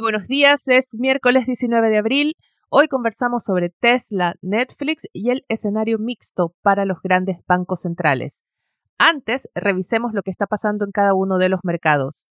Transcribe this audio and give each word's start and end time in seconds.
Buenos 0.00 0.28
días, 0.28 0.66
es 0.66 0.94
miércoles 0.98 1.44
19 1.44 1.90
de 1.90 1.98
abril. 1.98 2.36
Hoy 2.70 2.88
conversamos 2.88 3.44
sobre 3.44 3.68
Tesla, 3.68 4.34
Netflix 4.40 5.06
y 5.12 5.28
el 5.28 5.44
escenario 5.48 5.98
mixto 5.98 6.54
para 6.62 6.86
los 6.86 7.02
grandes 7.02 7.36
bancos 7.46 7.82
centrales. 7.82 8.42
Antes, 8.96 9.50
revisemos 9.54 10.14
lo 10.14 10.22
que 10.22 10.30
está 10.30 10.46
pasando 10.46 10.86
en 10.86 10.90
cada 10.90 11.12
uno 11.12 11.36
de 11.36 11.50
los 11.50 11.60
mercados. 11.64 12.28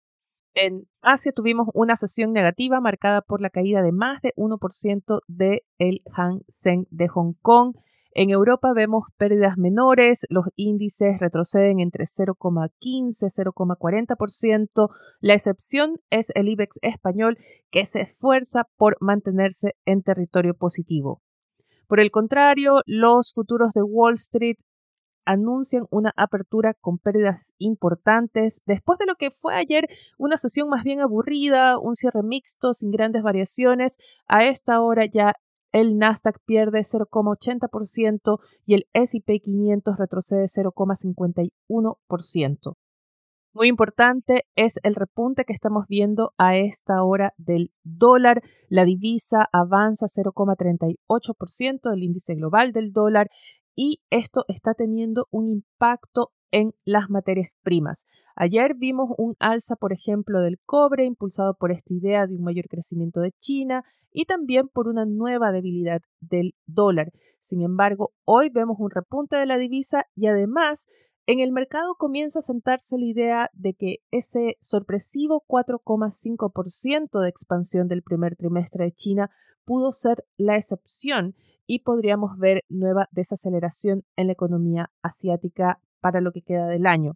En 0.53 0.87
Asia 1.01 1.33
tuvimos 1.33 1.69
una 1.73 1.97
sesión 1.97 2.35
negativa 2.35 2.81
marcada 2.81 3.23
por 3.23 3.41
la 3.41 3.49
caída 3.49 3.81
de 3.81 3.93
más 3.93 4.21
de 4.21 4.35
1% 4.37 5.21
del 5.27 5.63
el 5.79 6.03
Hang 6.15 6.43
Seng 6.49 6.85
de 6.91 7.09
Hong 7.09 7.33
Kong 7.41 7.77
en 8.17 8.31
Europa 8.31 8.73
vemos 8.73 9.05
pérdidas 9.17 9.59
menores, 9.59 10.25
los 10.29 10.45
índices 10.55 11.19
retroceden 11.19 11.81
entre 11.81 12.05
0,15 12.05 12.71
y 12.81 13.11
0,40%. 13.11 14.89
La 15.21 15.35
excepción 15.35 15.97
es 16.11 16.31
el 16.37 16.49
IBEX 16.49 16.79
español 16.83 17.37
que 17.71 17.85
se 17.87 18.03
esfuerza 18.03 18.69
por 18.77 18.97
mantenerse 19.01 19.75
en 19.85 20.03
territorio 20.03 20.55
positivo. 20.55 21.23
Por 21.89 21.99
el 21.99 22.13
contrario, 22.13 22.83
los 22.87 23.33
futuros 23.35 23.73
de 23.73 23.83
Wall 23.83 24.15
Street 24.15 24.57
anuncian 25.27 25.87
una 25.91 26.13
apertura 26.17 26.75
con 26.75 26.99
pérdidas 26.99 27.53
importantes 27.59 28.63
después 28.67 28.99
de 28.99 29.07
lo 29.07 29.15
que 29.17 29.31
fue 29.31 29.55
ayer 29.55 29.89
una 30.19 30.37
sesión 30.37 30.69
más 30.69 30.85
bien 30.85 31.01
aburrida, 31.01 31.79
un 31.79 31.95
cierre 31.95 32.23
mixto 32.23 32.75
sin 32.75 32.91
grandes 32.91 33.23
variaciones. 33.23 33.97
A 34.27 34.45
esta 34.45 34.81
hora 34.81 35.07
ya 35.07 35.35
el 35.75 35.99
Nasdaq 35.99 36.39
pierde 36.47 36.81
0,80% 36.81 38.39
y 38.65 38.73
el 38.75 38.87
SP 38.95 39.41
500 39.41 39.99
retrocede 39.99 40.45
0,51%. 40.45 42.77
Muy 43.53 43.69
importante 43.69 44.47
es 44.55 44.79
el 44.85 44.95
repunte 44.95 45.45
que 45.45 45.53
estamos 45.53 45.87
viendo 45.89 46.33
a 46.39 46.57
esta 46.57 47.03
hora 47.03 47.35
del 47.39 47.73
dólar. 47.83 48.41
La 48.69 48.85
divisa 48.85 49.49
avanza 49.53 50.07
0,38% 50.07 51.91
del 51.91 52.05
índice 52.05 52.37
global 52.37 52.71
del 52.73 52.93
dólar 52.93 53.29
y 53.75 54.01
esto 54.11 54.45
está 54.47 54.75
teniendo 54.75 55.27
un 55.33 55.49
impacto 55.49 56.31
en 56.55 56.73
las 56.85 57.11
materias 57.11 57.51
primas. 57.65 58.07
Ayer 58.37 58.77
vimos 58.77 59.11
un 59.19 59.35
alza, 59.41 59.75
por 59.75 59.93
ejemplo, 59.93 60.41
del 60.41 60.61
cobre, 60.65 61.05
impulsado 61.05 61.55
por 61.55 61.73
esta 61.73 61.93
idea 61.93 62.29
de 62.29 62.37
un 62.37 62.45
mayor 62.45 62.69
crecimiento 62.69 63.21
de 63.21 63.33
China 63.33 63.83
y 64.13 64.27
también 64.27 64.69
por 64.69 64.87
una 64.87 65.05
nueva 65.05 65.51
debilidad 65.51 66.01
del 66.21 66.55
dólar. 66.67 67.11
Sin 67.41 67.61
embargo, 67.61 68.13
hoy 68.25 68.51
vemos 68.51 68.77
un 68.79 68.93
repunte 68.93 69.35
de 69.35 69.47
la 69.47 69.57
divisa 69.57 70.07
y 70.15 70.29
además 70.29 70.87
en 71.27 71.41
el 71.41 71.51
mercado 71.51 71.97
comienza 71.97 72.39
a 72.39 72.43
sentarse 72.43 72.99
la 72.99 73.07
idea 73.07 73.51
de 73.53 73.75
que 73.75 73.97
ese 74.13 74.57
sorpresivo 74.61 75.43
4,5% 75.49 77.21
de 77.21 77.29
expansión 77.29 77.89
del 77.89 78.05
primer 78.05 78.37
trimestre 78.37 78.85
de 78.85 78.93
China 78.93 79.31
pudo 79.65 79.91
ser 79.91 80.25
la 80.37 80.55
excepción 80.55 81.35
y 81.67 81.81
podríamos 81.81 82.39
ver 82.39 82.63
nueva 82.69 83.09
desaceleración 83.11 84.05
en 84.15 84.29
la 84.29 84.35
economía 84.35 84.93
asiática 85.03 85.81
para 86.05 86.21
lo 86.21 86.33
que 86.33 86.43
queda 86.43 86.67
del 86.67 86.85
año. 86.85 87.15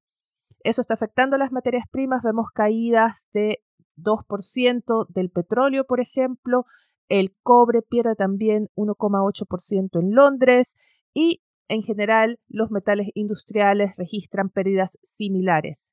Eso 0.65 0.81
está 0.81 0.95
afectando 0.95 1.37
las 1.37 1.53
materias 1.53 1.85
primas, 1.91 2.23
vemos 2.23 2.47
caídas 2.55 3.29
de 3.35 3.59
2% 3.99 5.07
del 5.11 5.29
petróleo, 5.29 5.85
por 5.85 6.01
ejemplo, 6.01 6.65
el 7.11 7.37
cobre 7.43 7.83
pierde 7.83 8.15
también 8.15 8.69
1,8% 8.77 10.01
en 10.01 10.15
Londres 10.15 10.75
y 11.13 11.43
en 11.69 11.83
general 11.83 12.39
los 12.49 12.71
metales 12.71 13.09
industriales 13.13 13.95
registran 13.99 14.49
pérdidas 14.49 14.99
similares. 15.03 15.93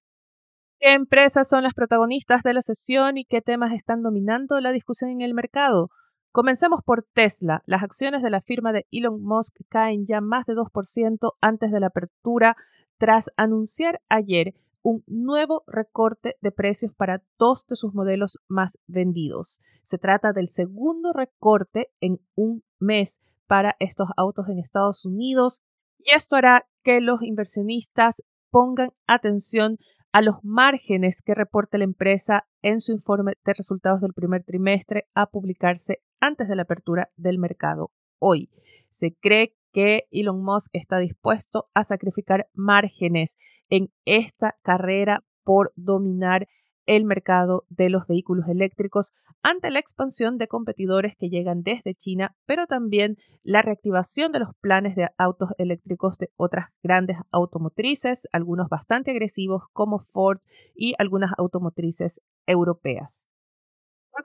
¿Qué 0.79 0.93
empresas 0.93 1.49
son 1.49 1.63
las 1.63 1.73
protagonistas 1.73 2.43
de 2.43 2.53
la 2.53 2.61
sesión 2.61 3.17
y 3.17 3.25
qué 3.25 3.41
temas 3.41 3.73
están 3.73 4.03
dominando 4.03 4.61
la 4.61 4.71
discusión 4.71 5.09
en 5.09 5.19
el 5.19 5.33
mercado? 5.33 5.89
Comencemos 6.31 6.79
por 6.85 7.05
Tesla. 7.13 7.61
Las 7.65 7.83
acciones 7.83 8.21
de 8.21 8.29
la 8.29 8.41
firma 8.41 8.71
de 8.71 8.85
Elon 8.89 9.21
Musk 9.21 9.55
caen 9.69 10.05
ya 10.05 10.21
más 10.21 10.45
de 10.45 10.53
2% 10.53 11.31
antes 11.41 11.71
de 11.71 11.79
la 11.81 11.87
apertura 11.87 12.55
tras 12.97 13.31
anunciar 13.37 14.01
ayer 14.09 14.55
un 14.81 15.03
nuevo 15.07 15.63
recorte 15.65 16.37
de 16.41 16.51
precios 16.51 16.93
para 16.93 17.23
dos 17.39 17.65
de 17.67 17.75
sus 17.75 17.93
modelos 17.93 18.39
más 18.47 18.77
vendidos. 18.85 19.59
Se 19.81 19.97
trata 19.97 20.31
del 20.31 20.47
segundo 20.47 21.11
recorte 21.11 21.91
en 22.01 22.19
un 22.35 22.63
mes 22.79 23.19
para 23.47 23.75
estos 23.79 24.09
autos 24.15 24.47
en 24.47 24.59
Estados 24.59 25.05
Unidos 25.05 25.63
y 25.97 26.11
esto 26.11 26.35
hará 26.35 26.67
que 26.83 27.01
los 27.01 27.23
inversionistas 27.23 28.21
pongan 28.51 28.91
atención 29.07 29.77
a 30.11 30.21
los 30.21 30.35
márgenes 30.43 31.21
que 31.21 31.33
reporta 31.33 31.77
la 31.77 31.83
empresa 31.83 32.47
en 32.61 32.79
su 32.79 32.91
informe 32.91 33.33
de 33.43 33.53
resultados 33.53 34.01
del 34.01 34.13
primer 34.13 34.43
trimestre 34.43 35.09
a 35.13 35.25
publicarse 35.25 36.01
antes 36.19 36.47
de 36.47 36.55
la 36.55 36.61
apertura 36.61 37.11
del 37.17 37.39
mercado 37.39 37.91
hoy. 38.19 38.49
Se 38.89 39.13
cree 39.13 39.55
que 39.75 40.07
Elon 40.09 40.41
Musk 40.41 40.69
está 40.71 40.99
dispuesto 40.99 41.67
a 41.73 41.83
sacrificar 41.83 42.47
márgenes 42.53 43.35
en 43.69 43.91
esta 44.05 44.55
carrera 44.61 45.25
por 45.43 45.73
dominar 45.75 46.47
el 46.85 47.03
mercado 47.03 47.65
de 47.67 47.89
los 47.89 48.07
vehículos 48.07 48.47
eléctricos 48.47 49.11
ante 49.43 49.71
la 49.71 49.79
expansión 49.79 50.37
de 50.37 50.47
competidores 50.47 51.17
que 51.17 51.27
llegan 51.27 51.61
desde 51.61 51.93
China, 51.93 52.37
pero 52.45 52.67
también 52.67 53.17
la 53.43 53.61
reactivación 53.61 54.31
de 54.31 54.39
los 54.39 54.55
planes 54.61 54.95
de 54.95 55.09
autos 55.17 55.49
eléctricos 55.57 56.17
de 56.19 56.29
otras 56.37 56.67
grandes 56.81 57.17
automotrices, 57.31 58.29
algunos 58.31 58.69
bastante 58.69 59.11
agresivos 59.11 59.63
como 59.73 59.99
Ford 59.99 60.39
y 60.73 60.93
algunas 60.99 61.33
automotrices 61.37 62.21
europeas. 62.47 63.27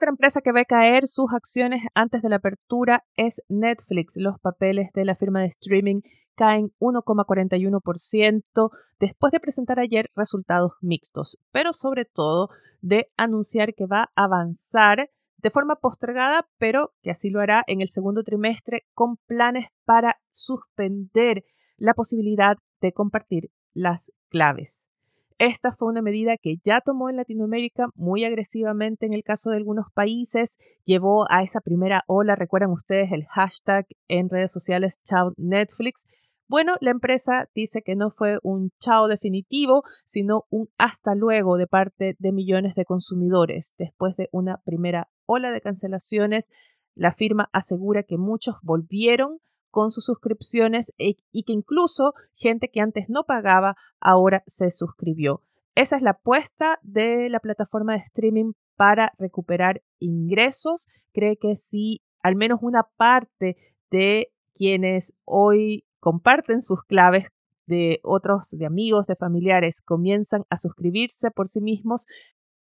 Otra 0.01 0.09
empresa 0.09 0.41
que 0.41 0.51
ve 0.51 0.65
caer 0.65 1.05
sus 1.05 1.31
acciones 1.31 1.83
antes 1.93 2.23
de 2.23 2.29
la 2.29 2.37
apertura 2.37 3.05
es 3.17 3.43
Netflix. 3.49 4.15
Los 4.17 4.39
papeles 4.39 4.89
de 4.95 5.05
la 5.05 5.15
firma 5.15 5.41
de 5.41 5.45
streaming 5.45 6.01
caen 6.33 6.73
1,41% 6.79 8.71
después 8.99 9.31
de 9.31 9.39
presentar 9.39 9.79
ayer 9.79 10.09
resultados 10.15 10.71
mixtos, 10.81 11.37
pero 11.51 11.71
sobre 11.73 12.05
todo 12.05 12.49
de 12.81 13.11
anunciar 13.15 13.75
que 13.75 13.85
va 13.85 14.09
a 14.15 14.23
avanzar 14.23 15.11
de 15.37 15.49
forma 15.51 15.75
postergada, 15.75 16.49
pero 16.57 16.95
que 17.03 17.11
así 17.11 17.29
lo 17.29 17.39
hará 17.39 17.63
en 17.67 17.81
el 17.81 17.89
segundo 17.89 18.23
trimestre 18.23 18.87
con 18.95 19.17
planes 19.27 19.67
para 19.85 20.19
suspender 20.31 21.43
la 21.77 21.93
posibilidad 21.93 22.57
de 22.81 22.91
compartir 22.91 23.51
las 23.75 24.11
claves. 24.29 24.90
Esta 25.37 25.71
fue 25.71 25.87
una 25.87 26.01
medida 26.01 26.37
que 26.37 26.57
ya 26.63 26.81
tomó 26.81 27.09
en 27.09 27.17
Latinoamérica 27.17 27.87
muy 27.95 28.23
agresivamente 28.23 29.05
en 29.05 29.13
el 29.13 29.23
caso 29.23 29.49
de 29.49 29.57
algunos 29.57 29.87
países, 29.93 30.57
llevó 30.85 31.25
a 31.29 31.43
esa 31.43 31.61
primera 31.61 32.03
ola, 32.07 32.35
recuerdan 32.35 32.71
ustedes 32.71 33.11
el 33.11 33.25
hashtag 33.25 33.85
en 34.07 34.29
redes 34.29 34.51
sociales 34.51 34.99
Chao 35.03 35.33
Netflix. 35.37 36.05
Bueno, 36.47 36.75
la 36.81 36.91
empresa 36.91 37.47
dice 37.55 37.81
que 37.81 37.95
no 37.95 38.11
fue 38.11 38.37
un 38.43 38.71
chao 38.77 39.07
definitivo, 39.07 39.83
sino 40.03 40.47
un 40.49 40.67
hasta 40.77 41.15
luego 41.15 41.55
de 41.55 41.65
parte 41.65 42.17
de 42.19 42.31
millones 42.33 42.75
de 42.75 42.83
consumidores. 42.83 43.73
Después 43.77 44.17
de 44.17 44.27
una 44.33 44.57
primera 44.57 45.09
ola 45.25 45.51
de 45.51 45.61
cancelaciones, 45.61 46.49
la 46.93 47.13
firma 47.13 47.49
asegura 47.53 48.03
que 48.03 48.17
muchos 48.17 48.55
volvieron 48.63 49.39
con 49.71 49.89
sus 49.89 50.05
suscripciones 50.05 50.93
e, 50.97 51.15
y 51.31 51.43
que 51.43 51.53
incluso 51.53 52.13
gente 52.35 52.69
que 52.69 52.81
antes 52.81 53.05
no 53.09 53.23
pagaba 53.23 53.75
ahora 53.99 54.43
se 54.45 54.69
suscribió. 54.69 55.41
Esa 55.75 55.95
es 55.95 56.01
la 56.01 56.11
apuesta 56.11 56.79
de 56.83 57.29
la 57.29 57.39
plataforma 57.39 57.93
de 57.93 57.99
streaming 57.99 58.51
para 58.75 59.13
recuperar 59.17 59.81
ingresos. 59.99 60.87
Cree 61.13 61.37
que 61.37 61.55
si 61.55 62.01
al 62.21 62.35
menos 62.35 62.59
una 62.61 62.83
parte 62.97 63.55
de 63.89 64.31
quienes 64.53 65.13
hoy 65.25 65.85
comparten 65.99 66.61
sus 66.61 66.83
claves 66.83 67.27
de 67.67 67.99
otros, 68.03 68.49
de 68.51 68.65
amigos, 68.65 69.07
de 69.07 69.15
familiares, 69.15 69.81
comienzan 69.81 70.43
a 70.49 70.57
suscribirse 70.57 71.31
por 71.31 71.47
sí 71.47 71.61
mismos, 71.61 72.05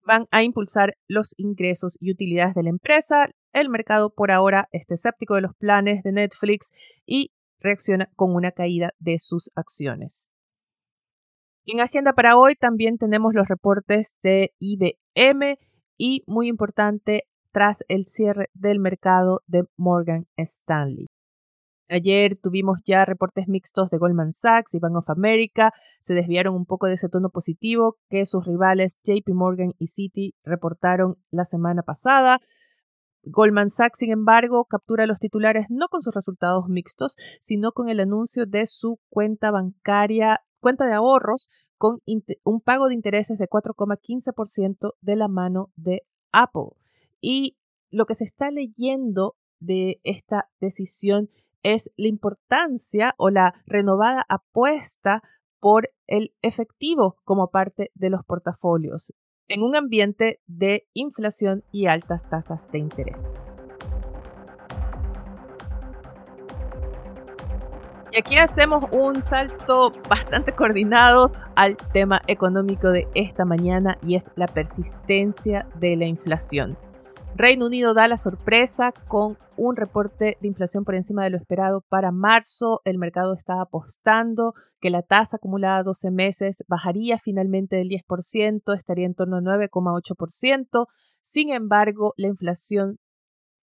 van 0.05 0.27
a 0.31 0.43
impulsar 0.43 0.95
los 1.07 1.33
ingresos 1.37 1.97
y 1.99 2.11
utilidades 2.11 2.53
de 2.53 2.63
la 2.63 2.69
empresa. 2.69 3.29
El 3.53 3.69
mercado 3.69 4.11
por 4.13 4.31
ahora 4.31 4.67
está 4.71 4.93
escéptico 4.93 5.35
de 5.35 5.41
los 5.41 5.55
planes 5.55 6.03
de 6.03 6.11
Netflix 6.11 6.71
y 7.05 7.31
reacciona 7.59 8.09
con 8.15 8.35
una 8.35 8.51
caída 8.51 8.93
de 8.99 9.19
sus 9.19 9.51
acciones. 9.55 10.29
En 11.65 11.81
agenda 11.81 12.13
para 12.13 12.37
hoy 12.37 12.55
también 12.55 12.97
tenemos 12.97 13.33
los 13.33 13.47
reportes 13.47 14.17
de 14.23 14.53
IBM 14.59 15.57
y 15.97 16.23
muy 16.25 16.47
importante, 16.47 17.23
tras 17.51 17.83
el 17.87 18.05
cierre 18.05 18.49
del 18.53 18.79
mercado 18.79 19.41
de 19.47 19.63
Morgan 19.75 20.27
Stanley. 20.37 21.07
Ayer 21.89 22.37
tuvimos 22.39 22.79
ya 22.85 23.03
reportes 23.03 23.47
mixtos 23.47 23.89
de 23.89 23.97
Goldman 23.97 24.31
Sachs 24.31 24.75
y 24.75 24.79
Bank 24.79 24.95
of 24.95 25.09
America. 25.09 25.71
Se 25.99 26.13
desviaron 26.13 26.53
un 26.53 26.65
poco 26.65 26.85
de 26.85 26.93
ese 26.93 27.09
tono 27.09 27.29
positivo 27.31 27.97
que 28.09 28.27
sus 28.27 28.45
rivales 28.45 28.99
JP 29.03 29.29
Morgan 29.33 29.73
y 29.79 29.87
Citi 29.87 30.35
reportaron 30.43 31.15
la 31.31 31.45
semana 31.45 31.81
pasada. 31.81 32.39
Goldman 33.23 33.69
Sachs, 33.69 33.99
sin 33.99 34.11
embargo, 34.11 34.65
captura 34.65 35.05
los 35.05 35.19
titulares 35.19 35.67
no 35.69 35.87
con 35.87 36.01
sus 36.01 36.13
resultados 36.13 36.67
mixtos, 36.67 37.15
sino 37.41 37.71
con 37.71 37.89
el 37.89 37.99
anuncio 37.99 38.45
de 38.45 38.65
su 38.65 38.99
cuenta 39.09 39.51
bancaria, 39.51 40.41
cuenta 40.59 40.85
de 40.85 40.93
ahorros, 40.93 41.49
con 41.77 42.01
un 42.43 42.61
pago 42.61 42.87
de 42.87 42.93
intereses 42.93 43.37
de 43.37 43.47
4,15% 43.47 44.93
de 45.01 45.15
la 45.15 45.27
mano 45.27 45.71
de 45.75 46.03
Apple. 46.31 46.71
Y 47.21 47.57
lo 47.91 48.05
que 48.05 48.15
se 48.15 48.23
está 48.23 48.51
leyendo 48.51 49.35
de 49.59 49.99
esta 50.03 50.49
decisión 50.59 51.29
es 51.63 51.91
la 51.97 52.07
importancia 52.07 53.13
o 53.17 53.29
la 53.29 53.53
renovada 53.65 54.25
apuesta 54.29 55.21
por 55.59 55.89
el 56.07 56.33
efectivo 56.41 57.17
como 57.25 57.49
parte 57.49 57.91
de 57.95 58.09
los 58.09 58.23
portafolios 58.23 59.13
en 59.49 59.63
un 59.63 59.75
ambiente 59.75 60.39
de 60.47 60.87
inflación 60.93 61.63
y 61.71 61.87
altas 61.87 62.29
tasas 62.29 62.71
de 62.71 62.77
interés. 62.77 63.33
Y 68.11 68.17
aquí 68.17 68.37
hacemos 68.37 68.85
un 68.91 69.21
salto 69.21 69.91
bastante 70.09 70.53
coordinado 70.53 71.25
al 71.55 71.77
tema 71.77 72.21
económico 72.27 72.89
de 72.89 73.07
esta 73.13 73.45
mañana 73.45 73.97
y 74.05 74.15
es 74.15 74.31
la 74.35 74.47
persistencia 74.47 75.67
de 75.75 75.95
la 75.95 76.05
inflación. 76.05 76.77
Reino 77.35 77.65
Unido 77.65 77.93
da 77.93 78.07
la 78.07 78.17
sorpresa 78.17 78.91
con 79.07 79.37
un 79.55 79.75
reporte 79.75 80.37
de 80.41 80.47
inflación 80.47 80.83
por 80.83 80.95
encima 80.95 81.23
de 81.23 81.29
lo 81.29 81.37
esperado 81.37 81.81
para 81.87 82.11
marzo. 82.11 82.81
El 82.85 82.97
mercado 82.97 83.33
está 83.33 83.61
apostando 83.61 84.53
que 84.81 84.89
la 84.89 85.03
tasa 85.03 85.37
acumulada 85.37 85.77
a 85.77 85.83
12 85.83 86.11
meses 86.11 86.63
bajaría 86.67 87.17
finalmente 87.17 87.77
del 87.77 87.89
10%, 87.89 88.75
estaría 88.75 89.05
en 89.05 89.15
torno 89.15 89.37
al 89.37 89.43
9,8%. 89.43 90.87
Sin 91.21 91.51
embargo, 91.51 92.13
la 92.17 92.27
inflación 92.27 92.99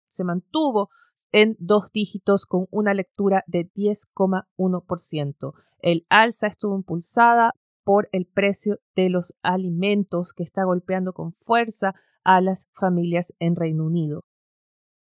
se 0.08 0.24
mantuvo 0.24 0.88
en 1.32 1.56
dos 1.58 1.90
dígitos 1.92 2.46
con 2.46 2.66
una 2.70 2.94
lectura 2.94 3.42
de 3.46 3.70
10,1%. 3.74 5.52
El 5.80 6.06
alza 6.08 6.46
estuvo 6.46 6.76
impulsada 6.76 7.52
por 7.86 8.08
el 8.10 8.26
precio 8.26 8.80
de 8.96 9.10
los 9.10 9.32
alimentos 9.42 10.32
que 10.32 10.42
está 10.42 10.64
golpeando 10.64 11.12
con 11.12 11.32
fuerza 11.32 11.94
a 12.24 12.40
las 12.40 12.68
familias 12.74 13.32
en 13.38 13.54
Reino 13.54 13.84
Unido. 13.84 14.24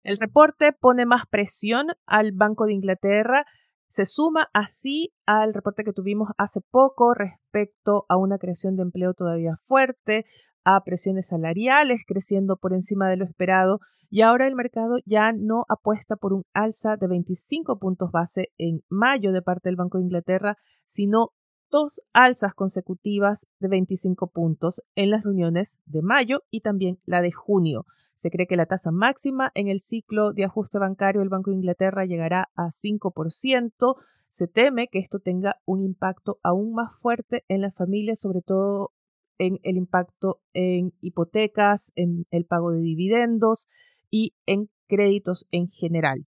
El 0.04 0.18
reporte 0.18 0.72
pone 0.72 1.04
más 1.04 1.24
presión 1.28 1.88
al 2.06 2.30
Banco 2.30 2.64
de 2.64 2.74
Inglaterra, 2.74 3.44
se 3.88 4.06
suma 4.06 4.50
así 4.54 5.12
al 5.26 5.52
reporte 5.52 5.82
que 5.82 5.92
tuvimos 5.92 6.28
hace 6.38 6.60
poco 6.70 7.12
respecto 7.12 8.06
a 8.08 8.18
una 8.18 8.38
creación 8.38 8.76
de 8.76 8.82
empleo 8.82 9.14
todavía 9.14 9.56
fuerte, 9.60 10.24
a 10.64 10.80
presiones 10.84 11.26
salariales 11.26 12.02
creciendo 12.06 12.56
por 12.56 12.72
encima 12.72 13.08
de 13.08 13.16
lo 13.16 13.24
esperado 13.24 13.80
y 14.10 14.20
ahora 14.20 14.46
el 14.46 14.54
mercado 14.54 14.98
ya 15.04 15.32
no 15.32 15.64
apuesta 15.68 16.14
por 16.14 16.32
un 16.32 16.44
alza 16.54 16.96
de 16.96 17.08
25 17.08 17.80
puntos 17.80 18.12
base 18.12 18.52
en 18.58 18.84
mayo 18.88 19.32
de 19.32 19.42
parte 19.42 19.70
del 19.70 19.76
Banco 19.76 19.98
de 19.98 20.04
Inglaterra, 20.04 20.56
sino 20.84 21.32
dos 21.76 22.00
alzas 22.14 22.54
consecutivas 22.54 23.46
de 23.60 23.68
25 23.68 24.28
puntos 24.28 24.80
en 24.94 25.10
las 25.10 25.24
reuniones 25.24 25.76
de 25.84 26.00
mayo 26.00 26.40
y 26.50 26.62
también 26.62 26.98
la 27.04 27.20
de 27.20 27.32
junio. 27.32 27.84
Se 28.14 28.30
cree 28.30 28.46
que 28.46 28.56
la 28.56 28.64
tasa 28.64 28.92
máxima 28.92 29.50
en 29.54 29.68
el 29.68 29.80
ciclo 29.80 30.32
de 30.32 30.44
ajuste 30.44 30.78
bancario 30.78 31.20
del 31.20 31.28
Banco 31.28 31.50
de 31.50 31.56
Inglaterra 31.56 32.06
llegará 32.06 32.48
a 32.56 32.70
5%. 32.70 33.96
Se 34.30 34.48
teme 34.48 34.88
que 34.88 35.00
esto 35.00 35.18
tenga 35.18 35.56
un 35.66 35.82
impacto 35.82 36.38
aún 36.42 36.72
más 36.72 36.96
fuerte 36.98 37.44
en 37.48 37.60
las 37.60 37.74
familias, 37.74 38.20
sobre 38.20 38.40
todo 38.40 38.92
en 39.36 39.58
el 39.62 39.76
impacto 39.76 40.40
en 40.54 40.94
hipotecas, 41.02 41.92
en 41.94 42.24
el 42.30 42.46
pago 42.46 42.72
de 42.72 42.80
dividendos 42.80 43.68
y 44.10 44.32
en 44.46 44.70
créditos 44.88 45.46
en 45.50 45.68
general. 45.68 46.26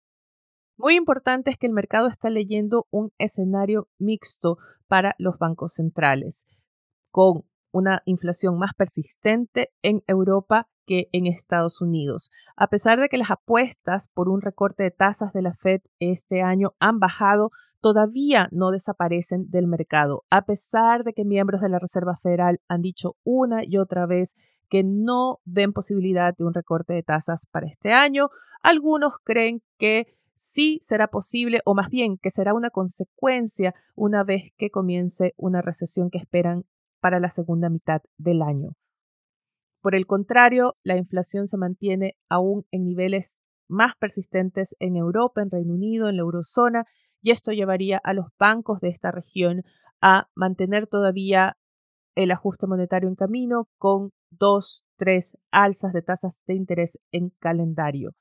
Muy 0.78 0.96
importante 0.96 1.52
es 1.52 1.58
que 1.58 1.68
el 1.68 1.74
mercado 1.74 2.08
está 2.10 2.30
leyendo 2.30 2.86
un 2.92 3.12
escenario 3.18 3.88
mixto 3.98 4.58
para 4.88 5.16
los 5.18 5.38
bancos 5.38 5.74
centrales, 5.74 6.46
con 7.12 7.46
una 7.72 8.02
inflación 8.06 8.58
más 8.58 8.74
persistente 8.74 9.72
en 9.82 10.04
Europa 10.08 10.68
que 10.86 11.08
en 11.14 11.28
Estados 11.28 11.82
Unidos. 11.82 12.30
A 12.58 12.68
pesar 12.68 13.00
de 13.00 13.08
que 13.08 13.18
las 13.18 13.32
apuestas 13.32 14.10
por 14.14 14.30
un 14.30 14.42
recorte 14.42 14.84
de 14.84 14.92
tasas 14.92 15.32
de 15.34 15.42
la 15.42 15.54
Fed 15.54 15.82
este 16.00 16.42
año 16.42 16.74
han 16.80 17.00
bajado, 17.00 17.52
todavía 17.80 18.50
no 18.52 18.72
desaparecen 18.72 19.50
del 19.50 19.68
mercado, 19.68 20.24
a 20.30 20.46
pesar 20.46 21.04
de 21.04 21.14
que 21.14 21.24
miembros 21.24 21.62
de 21.62 21.70
la 21.70 21.80
Reserva 21.80 22.18
Federal 22.22 22.60
han 22.68 22.82
dicho 22.82 23.16
una 23.24 23.64
y 23.64 23.78
otra 23.78 24.06
vez 24.06 24.36
que 24.70 24.84
no 24.84 25.40
ven 25.46 25.72
posibilidad 25.72 26.36
de 26.36 26.44
un 26.44 26.54
recorte 26.54 26.94
de 26.94 27.04
tasas 27.04 27.46
para 27.46 27.68
este 27.68 27.94
año. 27.94 28.30
Algunos 28.64 29.14
creen 29.24 29.62
que 29.78 30.16
sí 30.38 30.80
será 30.82 31.08
posible, 31.08 31.62
o 31.66 31.76
más 31.76 31.90
bien 31.90 32.18
que 32.18 32.30
será 32.30 32.54
una 32.54 32.70
consecuencia 32.70 33.74
una 33.96 34.24
vez 34.24 34.52
que 34.58 34.70
comience 34.70 35.34
una 35.38 35.62
recesión 35.62 36.10
que 36.10 36.18
esperan 36.18 36.66
para 37.00 37.20
la 37.20 37.30
segunda 37.30 37.70
mitad 37.70 38.02
del 38.18 38.42
año. 38.42 38.76
Por 39.82 39.94
el 39.96 40.08
contrario, 40.08 40.76
la 40.84 40.98
inflación 40.98 41.46
se 41.46 41.58
mantiene 41.58 42.16
aún 42.30 42.66
en 42.72 42.86
niveles 42.86 43.38
más 43.68 43.94
persistentes 44.00 44.76
en 44.80 44.96
Europa, 44.96 45.42
en 45.42 45.52
Reino 45.52 45.74
Unido, 45.74 46.10
en 46.10 46.18
la 46.18 46.22
eurozona, 46.22 46.86
y 47.22 47.32
esto 47.32 47.52
llevaría 47.52 48.00
a 48.04 48.14
los 48.14 48.28
bancos 48.40 48.80
de 48.80 48.90
esta 48.90 49.12
región 49.12 49.64
a 50.02 50.30
mantener 50.36 50.88
todavía 50.88 51.58
el 52.16 52.32
ajuste 52.32 52.68
monetario 52.68 53.10
en 53.10 53.16
camino 53.16 53.68
con 53.78 54.12
dos, 54.30 54.86
tres 54.98 55.38
alzas 55.52 55.94
de 55.94 56.02
tasas 56.02 56.42
de 56.48 56.56
interés 56.56 57.00
en 57.12 57.30
calendario. 57.40 58.12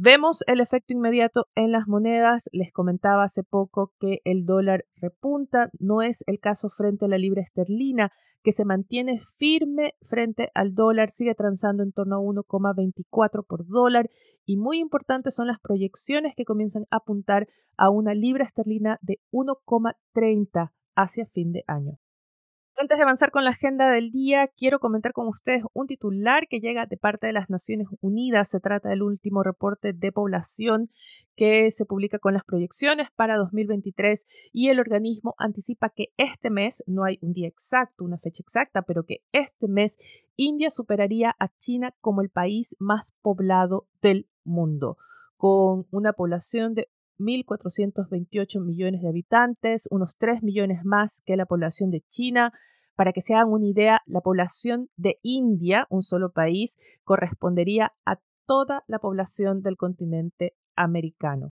Vemos 0.00 0.44
el 0.46 0.60
efecto 0.60 0.92
inmediato 0.92 1.48
en 1.56 1.72
las 1.72 1.88
monedas. 1.88 2.48
Les 2.52 2.72
comentaba 2.72 3.24
hace 3.24 3.42
poco 3.42 3.94
que 3.98 4.20
el 4.22 4.44
dólar 4.46 4.84
repunta. 4.94 5.70
No 5.80 6.02
es 6.02 6.22
el 6.28 6.38
caso 6.38 6.68
frente 6.68 7.06
a 7.06 7.08
la 7.08 7.18
libra 7.18 7.42
esterlina, 7.42 8.12
que 8.44 8.52
se 8.52 8.64
mantiene 8.64 9.18
firme 9.38 9.94
frente 10.02 10.52
al 10.54 10.76
dólar, 10.76 11.10
sigue 11.10 11.34
transando 11.34 11.82
en 11.82 11.90
torno 11.90 12.14
a 12.14 12.20
1,24 12.20 13.44
por 13.44 13.66
dólar. 13.66 14.08
Y 14.46 14.56
muy 14.56 14.78
importantes 14.78 15.34
son 15.34 15.48
las 15.48 15.58
proyecciones 15.58 16.34
que 16.36 16.44
comienzan 16.44 16.84
a 16.92 16.98
apuntar 16.98 17.48
a 17.76 17.90
una 17.90 18.14
libra 18.14 18.44
esterlina 18.44 19.00
de 19.02 19.18
1,30 19.32 20.70
hacia 20.94 21.26
fin 21.26 21.50
de 21.50 21.64
año. 21.66 21.98
Antes 22.80 22.96
de 22.96 23.02
avanzar 23.02 23.32
con 23.32 23.42
la 23.42 23.50
agenda 23.50 23.90
del 23.90 24.12
día, 24.12 24.46
quiero 24.46 24.78
comentar 24.78 25.12
con 25.12 25.26
ustedes 25.26 25.64
un 25.72 25.88
titular 25.88 26.46
que 26.46 26.60
llega 26.60 26.86
de 26.86 26.96
parte 26.96 27.26
de 27.26 27.32
las 27.32 27.50
Naciones 27.50 27.88
Unidas. 28.00 28.50
Se 28.50 28.60
trata 28.60 28.88
del 28.88 29.02
último 29.02 29.42
reporte 29.42 29.92
de 29.92 30.12
población 30.12 30.88
que 31.34 31.72
se 31.72 31.84
publica 31.86 32.20
con 32.20 32.34
las 32.34 32.44
proyecciones 32.44 33.08
para 33.16 33.36
2023 33.36 34.26
y 34.52 34.68
el 34.68 34.78
organismo 34.78 35.34
anticipa 35.38 35.88
que 35.88 36.12
este 36.18 36.50
mes, 36.50 36.84
no 36.86 37.02
hay 37.02 37.18
un 37.20 37.32
día 37.32 37.48
exacto, 37.48 38.04
una 38.04 38.18
fecha 38.18 38.44
exacta, 38.44 38.82
pero 38.82 39.02
que 39.02 39.24
este 39.32 39.66
mes 39.66 39.98
India 40.36 40.70
superaría 40.70 41.34
a 41.40 41.48
China 41.58 41.92
como 42.00 42.22
el 42.22 42.30
país 42.30 42.76
más 42.78 43.12
poblado 43.22 43.88
del 44.02 44.28
mundo, 44.44 44.98
con 45.36 45.88
una 45.90 46.12
población 46.12 46.74
de 46.74 46.88
1.428 47.18 48.60
millones 48.64 49.02
de 49.02 49.08
habitantes, 49.08 49.88
unos 49.90 50.16
3 50.16 50.42
millones 50.42 50.84
más 50.84 51.22
que 51.24 51.36
la 51.36 51.46
población 51.46 51.90
de 51.90 52.02
China. 52.08 52.52
Para 52.94 53.12
que 53.12 53.20
se 53.20 53.34
hagan 53.34 53.52
una 53.52 53.66
idea, 53.66 54.00
la 54.06 54.20
población 54.20 54.88
de 54.96 55.18
India, 55.22 55.86
un 55.90 56.02
solo 56.02 56.32
país, 56.32 56.76
correspondería 57.04 57.92
a 58.04 58.20
toda 58.46 58.82
la 58.88 58.98
población 58.98 59.62
del 59.62 59.76
continente 59.76 60.54
americano. 60.74 61.50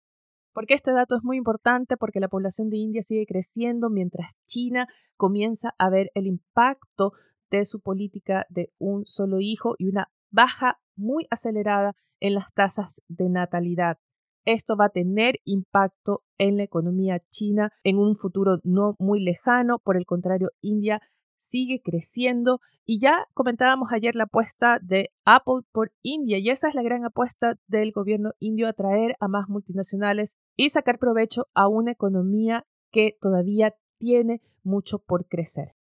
Porque 0.55 0.75
este 0.75 0.93
dato 0.93 1.17
es 1.17 1.25
muy 1.25 1.37
importante? 1.37 1.97
Porque 1.97 2.21
la 2.21 2.29
población 2.29 2.71
de 2.71 2.77
India 2.77 3.03
sigue 3.03 3.27
creciendo 3.27 3.91
mientras 3.91 4.37
China 4.47 4.87
comienza 5.17 5.75
a 5.79 5.91
ver 5.91 6.11
el 6.15 6.27
impacto 6.27 7.13
de 7.51 7.67
su 7.67 7.81
política 7.81 8.47
de 8.49 8.73
un 8.79 9.05
solo 9.07 9.41
hijo 9.41 9.75
y 9.79 9.89
una 9.89 10.11
baja 10.31 10.81
muy 10.97 11.27
acelerada 11.31 11.95
en 12.21 12.35
las 12.35 12.53
tasas 12.55 13.03
de 13.09 13.29
natalidad. 13.29 13.99
Esto 14.45 14.77
va 14.77 14.87
a 14.87 14.91
tener 14.91 15.41
impacto 15.45 16.23
en 16.39 16.57
la 16.57 16.65
economía 16.65 17.21
china 17.31 17.73
en 17.83 17.99
un 17.99 18.17
futuro 18.17 18.59
no 18.63 18.95
muy 18.99 19.21
lejano. 19.21 19.79
Por 19.79 19.97
el 19.97 20.07
contrario, 20.07 20.51
India 20.61 21.01
sigue 21.41 21.81
creciendo 21.83 22.61
y 22.87 22.99
ya 22.99 23.29
comentábamos 23.35 23.91
ayer 23.93 24.15
la 24.17 24.25
apuesta 24.25 24.79
de 24.83 25.11
Apple 25.25 25.63
por 25.73 25.93
India 26.03 26.39
y 26.39 26.51
esa 26.51 26.69
es 26.69 26.75
la 26.75 26.83
gran 26.83 27.05
apuesta 27.05 27.59
del 27.67 27.93
gobierno 27.93 28.33
indio, 28.39 28.69
atraer 28.69 29.17
a 29.21 29.29
más 29.29 29.49
multinacionales 29.49 30.37
y 30.57 30.71
sacar 30.71 30.99
provecho 30.99 31.47
a 31.55 31.69
una 31.69 31.93
economía 31.93 32.67
que 32.91 33.17
todavía 33.21 33.75
tiene 33.99 34.43
mucho 34.63 34.99
por 34.99 35.27
crecer. 35.27 35.75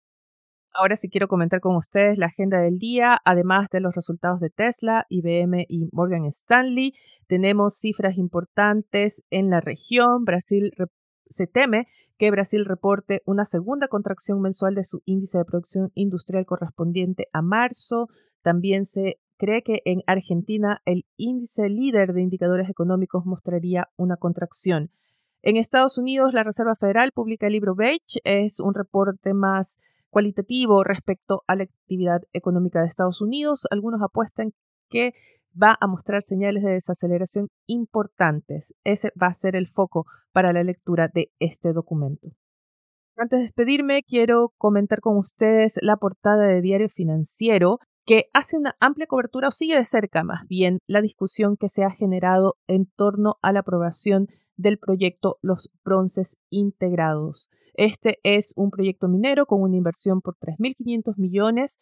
Ahora 0.73 0.95
sí 0.95 1.09
quiero 1.09 1.27
comentar 1.27 1.59
con 1.59 1.75
ustedes 1.75 2.17
la 2.17 2.27
agenda 2.27 2.61
del 2.61 2.77
día, 2.77 3.17
además 3.25 3.67
de 3.71 3.81
los 3.81 3.93
resultados 3.93 4.39
de 4.39 4.49
Tesla, 4.49 5.05
IBM 5.09 5.65
y 5.67 5.89
Morgan 5.91 6.25
Stanley. 6.25 6.93
Tenemos 7.27 7.77
cifras 7.77 8.17
importantes 8.17 9.21
en 9.29 9.49
la 9.49 9.59
región. 9.59 10.23
Brasil 10.23 10.71
se 11.27 11.47
teme 11.47 11.87
que 12.17 12.31
Brasil 12.31 12.63
reporte 12.63 13.21
una 13.25 13.43
segunda 13.43 13.89
contracción 13.89 14.41
mensual 14.41 14.75
de 14.75 14.85
su 14.85 15.01
índice 15.05 15.39
de 15.39 15.45
producción 15.45 15.91
industrial 15.93 16.45
correspondiente 16.45 17.27
a 17.33 17.41
marzo. 17.41 18.07
También 18.41 18.85
se 18.85 19.19
cree 19.37 19.63
que 19.63 19.81
en 19.83 20.03
Argentina 20.07 20.81
el 20.85 21.05
índice 21.17 21.67
líder 21.67 22.13
de 22.13 22.21
indicadores 22.21 22.69
económicos 22.69 23.25
mostraría 23.25 23.89
una 23.97 24.15
contracción. 24.15 24.89
En 25.41 25.57
Estados 25.57 25.97
Unidos, 25.97 26.33
la 26.33 26.43
Reserva 26.43 26.75
Federal 26.75 27.11
publica 27.11 27.47
el 27.47 27.53
libro 27.53 27.75
Beige, 27.75 28.19
es 28.23 28.59
un 28.59 28.75
reporte 28.75 29.33
más 29.33 29.79
cualitativo 30.11 30.83
respecto 30.83 31.41
a 31.47 31.55
la 31.55 31.63
actividad 31.63 32.21
económica 32.33 32.81
de 32.81 32.87
Estados 32.87 33.21
Unidos. 33.21 33.65
Algunos 33.71 34.01
apuestan 34.03 34.51
que 34.89 35.13
va 35.61 35.75
a 35.79 35.87
mostrar 35.87 36.21
señales 36.21 36.63
de 36.63 36.71
desaceleración 36.71 37.47
importantes. 37.65 38.73
Ese 38.83 39.11
va 39.21 39.27
a 39.27 39.33
ser 39.33 39.55
el 39.55 39.67
foco 39.67 40.05
para 40.31 40.53
la 40.53 40.63
lectura 40.63 41.07
de 41.07 41.31
este 41.39 41.73
documento. 41.73 42.29
Antes 43.17 43.39
de 43.39 43.43
despedirme, 43.45 44.03
quiero 44.03 44.53
comentar 44.57 44.99
con 44.99 45.17
ustedes 45.17 45.77
la 45.81 45.97
portada 45.97 46.47
de 46.47 46.61
Diario 46.61 46.89
Financiero, 46.89 47.79
que 48.05 48.25
hace 48.33 48.57
una 48.57 48.75
amplia 48.79 49.07
cobertura 49.07 49.49
o 49.49 49.51
sigue 49.51 49.75
de 49.75 49.85
cerca 49.85 50.23
más 50.23 50.47
bien 50.47 50.79
la 50.87 51.01
discusión 51.01 51.55
que 51.55 51.69
se 51.69 51.83
ha 51.83 51.91
generado 51.91 52.55
en 52.67 52.87
torno 52.95 53.35
a 53.41 53.51
la 53.51 53.59
aprobación 53.59 54.27
del 54.61 54.77
proyecto 54.77 55.37
Los 55.41 55.69
Bronces 55.83 56.37
Integrados. 56.49 57.49
Este 57.73 58.19
es 58.23 58.53
un 58.55 58.69
proyecto 58.69 59.07
minero 59.07 59.45
con 59.45 59.61
una 59.61 59.77
inversión 59.77 60.21
por 60.21 60.37
3.500 60.37 61.17
millones 61.17 61.79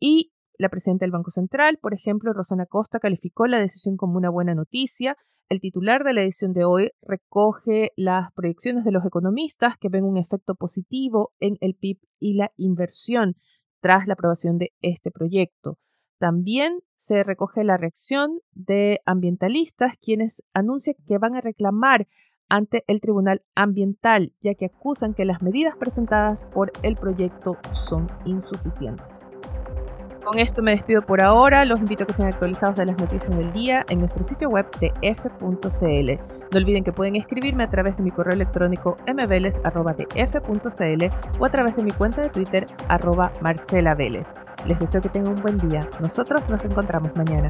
y 0.00 0.32
la 0.58 0.68
presidenta 0.68 1.04
del 1.04 1.12
Banco 1.12 1.30
Central, 1.30 1.78
por 1.80 1.94
ejemplo, 1.94 2.32
Rosana 2.32 2.66
Costa, 2.66 3.00
calificó 3.00 3.46
la 3.46 3.58
decisión 3.58 3.96
como 3.96 4.16
una 4.16 4.30
buena 4.30 4.54
noticia. 4.54 5.16
El 5.48 5.60
titular 5.60 6.04
de 6.04 6.12
la 6.12 6.22
edición 6.22 6.52
de 6.52 6.64
hoy 6.64 6.90
recoge 7.02 7.90
las 7.96 8.32
proyecciones 8.32 8.84
de 8.84 8.92
los 8.92 9.04
economistas 9.04 9.76
que 9.78 9.88
ven 9.88 10.04
un 10.04 10.16
efecto 10.16 10.54
positivo 10.54 11.32
en 11.40 11.56
el 11.60 11.74
PIB 11.74 11.98
y 12.20 12.34
la 12.34 12.52
inversión 12.56 13.36
tras 13.80 14.06
la 14.06 14.14
aprobación 14.14 14.58
de 14.58 14.72
este 14.80 15.10
proyecto. 15.10 15.78
También 16.22 16.78
se 16.94 17.24
recoge 17.24 17.64
la 17.64 17.76
reacción 17.76 18.38
de 18.52 19.00
ambientalistas 19.06 19.94
quienes 20.00 20.44
anuncian 20.54 20.94
que 21.04 21.18
van 21.18 21.34
a 21.34 21.40
reclamar 21.40 22.06
ante 22.48 22.84
el 22.86 23.00
Tribunal 23.00 23.42
Ambiental, 23.56 24.32
ya 24.40 24.54
que 24.54 24.66
acusan 24.66 25.14
que 25.14 25.24
las 25.24 25.42
medidas 25.42 25.74
presentadas 25.76 26.44
por 26.44 26.70
el 26.84 26.94
proyecto 26.94 27.58
son 27.72 28.06
insuficientes. 28.24 29.32
Con 30.24 30.38
esto 30.38 30.62
me 30.62 30.70
despido 30.70 31.02
por 31.02 31.20
ahora. 31.20 31.64
Los 31.64 31.80
invito 31.80 32.04
a 32.04 32.06
que 32.06 32.14
sean 32.14 32.28
actualizados 32.28 32.76
de 32.76 32.86
las 32.86 32.98
noticias 32.98 33.36
del 33.36 33.52
día 33.52 33.84
en 33.88 33.98
nuestro 33.98 34.22
sitio 34.22 34.48
web 34.48 34.70
de 34.78 34.92
f.cl. 35.02 36.22
No 36.52 36.56
olviden 36.56 36.84
que 36.84 36.92
pueden 36.92 37.16
escribirme 37.16 37.64
a 37.64 37.70
través 37.70 37.96
de 37.96 38.04
mi 38.04 38.12
correo 38.12 38.34
electrónico 38.34 38.94
mveles.f.cl 39.12 41.04
o 41.40 41.44
a 41.44 41.50
través 41.50 41.74
de 41.74 41.82
mi 41.82 41.90
cuenta 41.90 42.22
de 42.22 42.28
Twitter 42.28 42.68
arroba 42.86 43.32
Les 44.66 44.78
deseo 44.78 45.00
que 45.00 45.08
tengan 45.08 45.34
un 45.34 45.42
buen 45.42 45.58
día. 45.58 45.88
Nosotros 46.00 46.48
nos 46.48 46.60
reencontramos 46.60 47.14
mañana. 47.16 47.48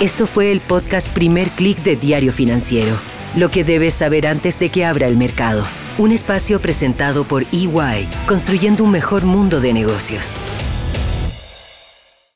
Esto 0.00 0.26
fue 0.26 0.50
el 0.50 0.60
podcast 0.60 1.12
Primer 1.12 1.50
Click 1.50 1.82
de 1.82 1.94
Diario 1.94 2.32
Financiero. 2.32 2.96
Lo 3.36 3.50
que 3.50 3.64
debes 3.64 3.94
saber 3.94 4.26
antes 4.26 4.58
de 4.58 4.70
que 4.70 4.84
abra 4.84 5.06
el 5.06 5.16
mercado. 5.16 5.62
Un 5.98 6.12
espacio 6.12 6.60
presentado 6.60 7.24
por 7.24 7.42
EY, 7.52 8.08
construyendo 8.26 8.82
un 8.84 8.92
mejor 8.92 9.24
mundo 9.24 9.60
de 9.60 9.74
negocios. 9.74 10.36